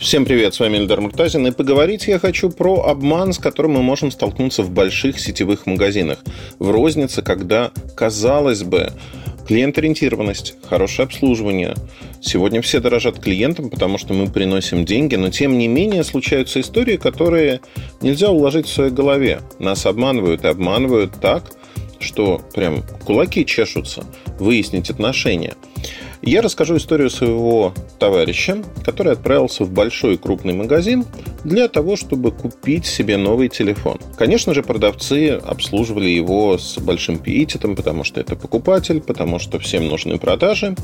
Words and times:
Всем 0.00 0.24
привет, 0.24 0.54
с 0.54 0.60
вами 0.60 0.78
Эльдар 0.78 0.98
Муртазин, 1.02 1.46
и 1.46 1.50
поговорить 1.50 2.06
я 2.06 2.18
хочу 2.18 2.48
про 2.48 2.84
обман, 2.86 3.34
с 3.34 3.38
которым 3.38 3.72
мы 3.72 3.82
можем 3.82 4.10
столкнуться 4.10 4.62
в 4.62 4.70
больших 4.70 5.20
сетевых 5.20 5.66
магазинах. 5.66 6.20
В 6.58 6.70
рознице, 6.70 7.20
когда, 7.20 7.70
казалось 7.96 8.62
бы, 8.62 8.94
клиент-ориентированность, 9.46 10.54
хорошее 10.66 11.04
обслуживание. 11.04 11.74
Сегодня 12.22 12.62
все 12.62 12.80
дорожат 12.80 13.20
клиентам, 13.20 13.68
потому 13.68 13.98
что 13.98 14.14
мы 14.14 14.26
приносим 14.26 14.86
деньги, 14.86 15.16
но 15.16 15.28
тем 15.28 15.58
не 15.58 15.68
менее 15.68 16.02
случаются 16.02 16.62
истории, 16.62 16.96
которые 16.96 17.60
нельзя 18.00 18.30
уложить 18.30 18.68
в 18.68 18.72
своей 18.72 18.90
голове. 18.90 19.42
Нас 19.58 19.84
обманывают 19.84 20.44
и 20.44 20.48
обманывают 20.48 21.20
так, 21.20 21.44
что 21.98 22.40
прям 22.54 22.84
кулаки 23.04 23.44
чешутся 23.44 24.06
выяснить 24.38 24.88
отношения– 24.88 25.56
я 26.22 26.42
расскажу 26.42 26.76
историю 26.76 27.10
своего 27.10 27.72
товарища, 27.98 28.62
который 28.84 29.12
отправился 29.12 29.64
в 29.64 29.72
большой 29.72 30.18
крупный 30.18 30.52
магазин 30.52 31.04
для 31.44 31.68
того, 31.68 31.96
чтобы 31.96 32.30
купить 32.30 32.86
себе 32.86 33.16
новый 33.16 33.48
телефон. 33.48 33.98
Конечно 34.18 34.52
же, 34.52 34.62
продавцы 34.62 35.30
обслуживали 35.30 36.08
его 36.08 36.58
с 36.58 36.78
большим 36.78 37.18
пиететом, 37.18 37.74
потому 37.74 38.04
что 38.04 38.20
это 38.20 38.36
покупатель, 38.36 39.00
потому 39.00 39.38
что 39.38 39.58
всем 39.58 39.88
нужны 39.88 40.18
продажи. 40.18 40.76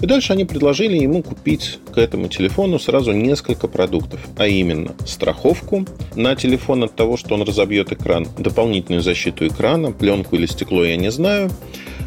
И 0.00 0.06
дальше 0.06 0.34
они 0.34 0.44
предложили 0.44 0.98
ему 0.98 1.22
купить 1.22 1.78
к 1.94 1.98
этому 1.98 2.28
телефону 2.28 2.78
сразу 2.78 3.12
несколько 3.12 3.68
продуктов, 3.68 4.20
а 4.36 4.46
именно 4.46 4.94
страховку 5.06 5.86
на 6.14 6.36
телефон 6.36 6.84
от 6.84 6.94
того, 6.94 7.16
что 7.16 7.34
он 7.34 7.42
разобьет 7.42 7.92
экран, 7.92 8.26
дополнительную 8.38 9.02
защиту 9.02 9.46
экрана, 9.46 9.92
пленку 9.92 10.36
или 10.36 10.46
стекло, 10.46 10.84
я 10.84 10.96
не 10.96 11.10
знаю, 11.10 11.50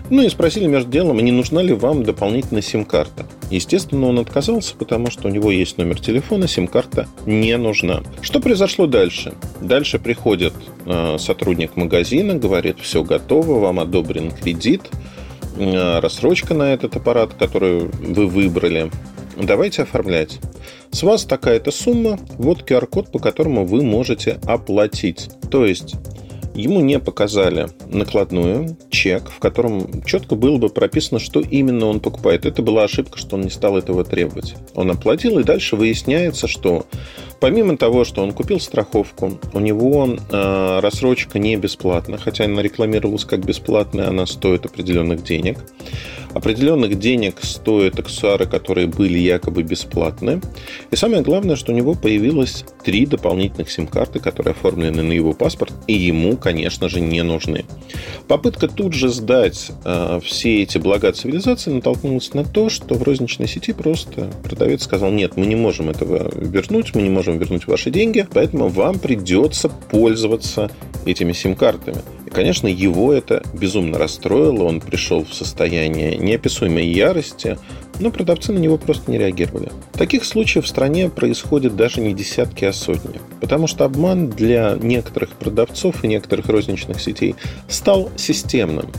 ну 0.09 0.21
и 0.21 0.29
спросили 0.29 0.67
между 0.67 0.91
делом, 0.91 1.19
не 1.19 1.31
нужна 1.31 1.61
ли 1.61 1.73
вам 1.73 2.03
дополнительная 2.03 2.61
сим-карта. 2.61 3.25
Естественно, 3.49 4.07
он 4.07 4.19
отказался, 4.19 4.75
потому 4.75 5.09
что 5.09 5.27
у 5.27 5.31
него 5.31 5.51
есть 5.51 5.77
номер 5.77 5.99
телефона, 5.99 6.47
сим-карта 6.47 7.07
не 7.25 7.57
нужна. 7.57 8.03
Что 8.21 8.39
произошло 8.39 8.87
дальше? 8.87 9.33
Дальше 9.61 9.99
приходит 9.99 10.53
э, 10.85 11.17
сотрудник 11.17 11.75
магазина, 11.75 12.35
говорит, 12.35 12.79
все 12.79 13.03
готово, 13.03 13.59
вам 13.59 13.79
одобрен 13.79 14.31
кредит, 14.31 14.83
э, 15.57 15.99
рассрочка 15.99 16.53
на 16.53 16.73
этот 16.73 16.95
аппарат, 16.95 17.33
который 17.33 17.85
вы 17.85 18.27
выбрали. 18.27 18.91
Давайте 19.37 19.83
оформлять. 19.83 20.39
С 20.91 21.03
вас 21.03 21.25
такая-то 21.25 21.71
сумма, 21.71 22.17
вот 22.37 22.61
QR-код, 22.61 23.11
по 23.11 23.19
которому 23.19 23.65
вы 23.65 23.83
можете 23.83 24.39
оплатить. 24.45 25.29
То 25.51 25.65
есть 25.65 25.95
ему 26.55 26.81
не 26.81 26.99
показали 26.99 27.67
накладную, 27.87 28.77
чек, 28.89 29.29
в 29.29 29.39
котором 29.39 30.03
четко 30.03 30.35
было 30.35 30.57
бы 30.57 30.69
прописано, 30.69 31.19
что 31.19 31.41
именно 31.41 31.85
он 31.87 31.99
покупает. 31.99 32.45
Это 32.45 32.61
была 32.61 32.83
ошибка, 32.83 33.17
что 33.17 33.35
он 33.35 33.43
не 33.43 33.49
стал 33.49 33.77
этого 33.77 34.03
требовать. 34.03 34.55
Он 34.73 34.91
оплатил, 34.91 35.39
и 35.39 35.43
дальше 35.43 35.75
выясняется, 35.75 36.47
что 36.47 36.85
помимо 37.39 37.77
того, 37.77 38.05
что 38.05 38.23
он 38.23 38.31
купил 38.31 38.59
страховку, 38.59 39.39
у 39.53 39.59
него 39.59 40.07
э, 40.07 40.79
рассрочка 40.79 41.39
не 41.39 41.55
бесплатна, 41.57 42.17
хотя 42.17 42.45
она 42.45 42.61
рекламировалась 42.61 43.25
как 43.25 43.45
бесплатная, 43.45 44.07
она 44.07 44.25
стоит 44.25 44.65
определенных 44.65 45.23
денег. 45.23 45.59
Определенных 46.35 47.00
денег 47.00 47.38
стоят 47.41 47.97
аксессуары, 47.97 48.46
которые 48.46 48.88
были 48.88 49.18
якобы 49.18 49.63
бесплатны. 49.63 50.41
И 50.91 50.96
самое 50.97 51.23
главное, 51.23 51.56
что 51.56 51.72
у 51.72 51.75
него 51.75 51.96
появилось 51.96 52.66
три 52.84 53.06
дополнительных 53.06 53.72
сим-карты, 53.72 54.19
которые 54.19 54.51
оформлены 54.51 55.01
на 55.01 55.13
его 55.13 55.31
паспорт, 55.31 55.72
и 55.88 55.94
ему, 55.94 56.35
конечно 56.35 56.90
же, 56.90 57.00
не 57.00 57.24
нужны. 57.24 57.63
Попытка 58.28 58.68
тут 58.68 58.91
же 58.91 59.07
сдать 59.07 59.72
э, 59.85 60.19
все 60.25 60.62
эти 60.62 60.78
блага 60.78 61.13
цивилизации 61.13 61.72
натолкнулась 61.72 62.34
на 62.34 62.44
то, 62.44 62.69
что 62.69 62.95
в 62.95 63.03
розничной 63.03 63.47
сети 63.47 63.72
просто 63.72 64.29
продавец 64.44 64.84
сказал, 64.84 65.12
нет, 65.12 65.38
мы 65.38 65.45
не 65.45 65.56
можем 65.56 65.90
этого 65.90 66.29
вернуть, 66.35 66.94
мы 66.95 67.01
не 67.01 67.09
можем 67.09 67.38
вернуть 67.38 67.66
ваши 67.66 67.91
деньги, 67.91 68.28
поэтому 68.29 68.68
вам 68.68 69.00
придется 69.00 69.69
пользоваться 69.69 70.69
этими 71.06 71.31
сим-картами. 71.31 72.01
Конечно, 72.35 72.68
его 72.68 73.13
это 73.13 73.41
безумно 73.53 73.97
расстроило, 73.97 74.66
он 74.66 74.81
пришел 74.81 75.23
в 75.23 75.34
состояние 75.34 76.18
неописуемой 76.18 76.85
ярости, 76.85 77.57
но 78.01 78.12
продавцы 78.12 78.51
на 78.51 78.57
него 78.57 78.78
просто 78.78 79.09
не 79.09 79.18
реагировали. 79.18 79.72
Таких 79.94 80.25
случаев 80.25 80.66
в 80.66 80.68
стране 80.68 81.07
происходит 81.07 81.78
даже 81.78 82.01
не 82.01 82.13
десятки, 82.13 82.66
а 82.66 82.74
сотни. 82.74 83.22
Потому 83.40 83.68
что 83.68 83.85
обман 83.85 84.28
для 84.28 84.78
некоторых 84.81 85.29
продавцов 85.29 86.03
и 86.03 86.09
некоторых 86.09 86.50
розничных 86.50 87.00
сетей 87.00 87.35
стал 87.69 88.09
системным. 88.18 88.91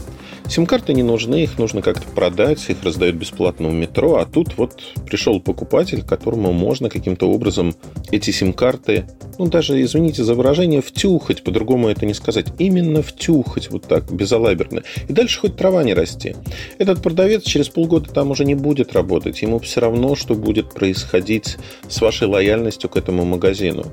Сим-карты 0.48 0.92
не 0.92 1.02
нужны, 1.02 1.42
их 1.42 1.58
нужно 1.58 1.82
как-то 1.82 2.06
продать, 2.08 2.64
их 2.68 2.82
раздают 2.82 3.16
бесплатно 3.16 3.68
в 3.68 3.74
метро, 3.74 4.16
а 4.16 4.26
тут 4.26 4.56
вот 4.56 4.80
пришел 5.04 5.40
покупатель, 5.40 6.02
которому 6.02 6.52
можно 6.52 6.88
каким-то 6.88 7.28
образом 7.28 7.74
эти 8.10 8.30
сим-карты, 8.30 9.06
ну 9.38 9.46
даже, 9.46 9.82
извините 9.82 10.24
за 10.24 10.34
выражение, 10.34 10.80
втюхать, 10.80 11.42
по-другому 11.42 11.88
это 11.88 12.06
не 12.06 12.14
сказать, 12.14 12.46
именно 12.58 13.02
втюхать 13.02 13.70
вот 13.70 13.86
так, 13.86 14.10
безалаберно. 14.10 14.82
И 15.08 15.12
дальше 15.12 15.40
хоть 15.40 15.56
трава 15.56 15.82
не 15.82 15.94
расти. 15.94 16.36
Этот 16.78 17.02
продавец 17.02 17.42
через 17.42 17.68
полгода 17.68 18.08
там 18.10 18.30
уже 18.30 18.44
не 18.44 18.54
будет 18.54 18.92
работать, 18.92 19.42
ему 19.42 19.58
все 19.58 19.80
равно, 19.80 20.14
что 20.14 20.34
будет 20.34 20.72
происходить 20.72 21.56
с 21.88 22.00
вашей 22.00 22.28
лояльностью 22.28 22.88
к 22.88 22.96
этому 22.96 23.24
магазину. 23.24 23.84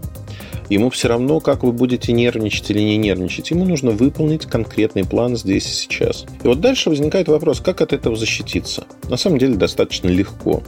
Ему 0.69 0.89
все 0.89 1.07
равно, 1.07 1.39
как 1.39 1.63
вы 1.63 1.71
будете 1.71 2.13
нервничать 2.13 2.71
или 2.71 2.79
не 2.79 2.97
нервничать. 2.97 3.51
Ему 3.51 3.65
нужно 3.65 3.91
выполнить 3.91 4.45
конкретный 4.45 5.03
план 5.03 5.35
здесь 5.35 5.69
и 5.69 5.73
сейчас. 5.73 6.25
И 6.43 6.47
вот 6.47 6.59
дальше 6.59 6.89
возникает 6.89 7.27
вопрос, 7.29 7.61
как 7.61 7.81
от 7.81 7.93
этого 7.93 8.15
защититься. 8.15 8.85
На 9.09 9.17
самом 9.17 9.37
деле 9.37 9.55
достаточно 9.55 10.09
легко. 10.09 10.61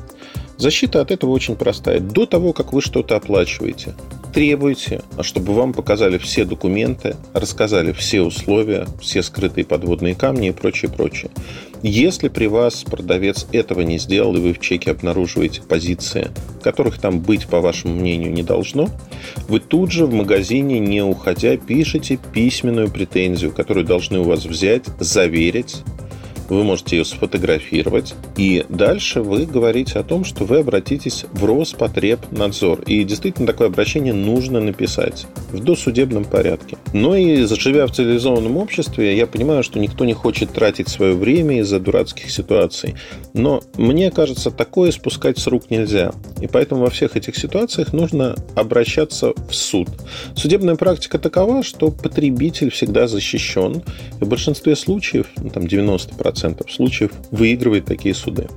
Защита 0.58 1.02
от 1.02 1.12
этого 1.12 1.32
очень 1.32 1.56
простая. 1.56 2.00
До 2.00 2.26
того, 2.26 2.54
как 2.54 2.72
вы 2.72 2.82
что-то 2.82 3.18
оплачиваете, 3.18 3.94
требуйте, 4.36 5.02
а 5.16 5.24
чтобы 5.24 5.54
вам 5.54 5.72
показали 5.72 6.18
все 6.18 6.44
документы, 6.44 7.16
рассказали 7.34 7.94
все 7.94 8.22
условия, 8.22 8.86
все 9.00 9.24
скрытые 9.24 9.64
подводные 9.64 10.14
камни 10.14 10.50
и 10.50 10.52
прочее, 10.52 10.92
прочее. 10.92 11.32
Если 11.82 12.28
при 12.28 12.48
вас 12.48 12.84
продавец 12.84 13.48
этого 13.54 13.80
не 13.80 13.98
сделал, 13.98 14.36
и 14.36 14.42
вы 14.42 14.54
в 14.54 14.60
чеке 14.60 14.92
обнаруживаете 14.92 15.62
позиции, 15.62 16.32
которых 16.62 17.00
там 17.00 17.22
быть, 17.22 17.48
по 17.48 17.62
вашему 17.62 17.96
мнению, 17.96 18.34
не 18.34 18.44
должно, 18.44 18.90
вы 19.48 19.62
тут 19.62 19.94
же 19.94 20.06
в 20.06 20.14
магазине, 20.14 20.80
не 20.80 21.02
уходя, 21.02 21.56
пишете 21.56 22.20
письменную 22.34 22.92
претензию, 22.92 23.54
которую 23.54 23.86
должны 23.86 24.20
у 24.20 24.24
вас 24.24 24.44
взять, 24.44 24.84
заверить, 25.00 25.78
вы 26.50 26.64
можете 26.64 26.98
ее 26.98 27.06
сфотографировать, 27.06 28.14
и 28.38 28.66
дальше 28.70 29.22
вы 29.22 29.46
говорите 29.46 30.00
о 30.00 30.04
том, 30.04 30.24
что 30.26 30.46
вы 30.46 30.60
обратитесь 30.60 31.26
в 31.32 31.44
Роспотребнадзор. 31.46 32.82
И 32.82 33.04
действительно 33.04 33.48
такое 33.48 33.68
обращение 33.68 34.14
нужно 34.14 34.60
написать 34.60 35.26
в 35.52 35.60
досудебном 35.60 36.26
порядке. 36.26 36.78
Но 36.94 37.16
и 37.16 37.46
живя 37.46 37.88
в 37.88 37.92
цивилизованном 37.92 38.58
обществе, 38.58 39.18
я 39.18 39.28
понимаю, 39.28 39.64
что 39.64 39.80
никто 39.80 40.06
не 40.06 40.14
хочет 40.14 40.52
тратить 40.52 40.90
свое 40.90 41.16
время 41.16 41.60
из-за 41.60 41.80
дурацких 41.80 42.30
ситуаций. 42.30 42.96
Но 43.34 43.62
мне 43.78 44.12
кажется, 44.12 44.52
такое 44.52 44.92
спускать 44.92 45.40
с 45.40 45.48
рук 45.48 45.70
нельзя. 45.70 46.12
И 46.42 46.48
поэтому 46.48 46.82
во 46.82 46.90
всех 46.90 47.16
этих 47.16 47.36
ситуациях 47.36 47.94
нужно 47.94 48.36
обращаться 48.56 49.34
в 49.50 49.54
суд. 49.54 49.88
Судебная 50.36 50.76
практика 50.76 51.18
такова, 51.18 51.64
что 51.64 51.92
потребитель 51.92 52.70
всегда 52.70 53.08
защищен. 53.08 53.82
И 54.20 54.24
в 54.24 54.28
большинстве 54.28 54.76
случаев, 54.76 55.28
ну, 55.38 55.50
там 55.50 55.64
90%, 55.64 56.35
90% 56.36 56.70
случаев 56.70 57.12
выигрывает 57.32 57.86
такие 57.86 58.14
суды. 58.14 58.48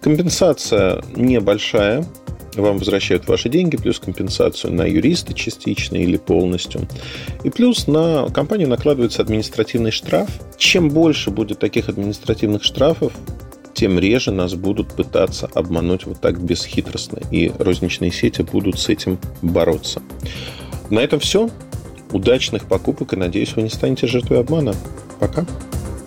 Компенсация 0.00 1.02
небольшая, 1.14 2.06
вам 2.54 2.78
возвращают 2.78 3.28
ваши 3.28 3.48
деньги, 3.48 3.76
плюс 3.76 3.98
компенсацию 3.98 4.72
на 4.72 4.86
юриста 4.86 5.34
частично 5.34 5.96
или 5.96 6.16
полностью. 6.16 6.88
И 7.44 7.50
плюс 7.50 7.86
на 7.86 8.28
компанию 8.30 8.68
накладывается 8.68 9.22
административный 9.22 9.90
штраф. 9.90 10.30
Чем 10.56 10.88
больше 10.88 11.30
будет 11.30 11.58
таких 11.58 11.88
административных 11.88 12.64
штрафов, 12.64 13.12
тем 13.74 13.98
реже 13.98 14.32
нас 14.32 14.54
будут 14.54 14.88
пытаться 14.94 15.50
обмануть 15.52 16.06
вот 16.06 16.20
так 16.20 16.40
бесхитростно. 16.40 17.20
И 17.30 17.52
розничные 17.58 18.10
сети 18.10 18.40
будут 18.42 18.78
с 18.78 18.88
этим 18.88 19.18
бороться. 19.42 20.00
На 20.88 21.00
этом 21.00 21.20
все. 21.20 21.50
Удачных 22.12 22.66
покупок 22.66 23.12
и 23.12 23.16
надеюсь, 23.16 23.54
вы 23.54 23.62
не 23.62 23.68
станете 23.68 24.06
жертвой 24.06 24.40
обмана. 24.40 24.74
Пока. 25.20 25.44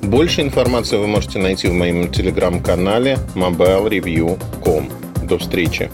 Больше 0.02 0.42
информации 0.42 0.98
вы 0.98 1.08
можете 1.08 1.40
найти 1.40 1.68
в 1.68 1.74
моем 1.74 2.12
телеграм-канале 2.12 3.20
mobilereview.com. 3.36 4.90
До 5.24 5.38
встречи! 5.38 5.92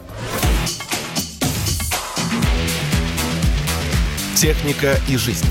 Техника 4.36 4.96
и 5.10 5.18
жизнь. 5.18 5.48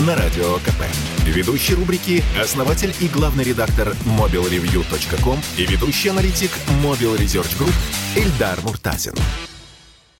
На 0.00 0.14
Радио 0.14 0.56
КП. 0.56 0.82
Ведущий 1.24 1.74
рубрики– 1.74 2.22
основатель 2.42 2.94
и 3.00 3.06
главный 3.08 3.44
редактор 3.44 3.94
mobilreview.com 4.04 5.38
и 5.56 5.66
ведущий 5.66 6.08
аналитик 6.08 6.50
Mobile 6.82 7.18
Research 7.18 7.58
Group 7.58 7.74
Эльдар 8.16 8.58
Муртазин. 8.62 9.14